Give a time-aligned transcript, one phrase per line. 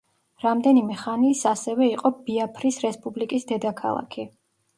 [0.43, 4.29] რამდენიმე ხანი ის ასევე იყო ბიაფრის რესპუბლიკის დედაქალაქი.